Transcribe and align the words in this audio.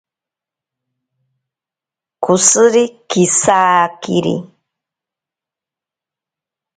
Koshiri 2.23 2.83
kisakiri. 3.09 4.35